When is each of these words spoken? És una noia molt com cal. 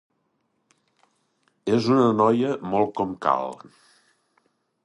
És 1.79 1.91
una 1.97 2.07
noia 2.23 2.57
molt 2.73 2.93
com 3.01 3.15
cal. 3.27 3.55